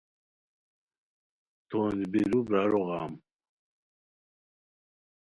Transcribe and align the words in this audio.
تونج 1.69 1.99
بیرو 2.11 2.39
برارو 2.47 2.81
غم 2.89 3.13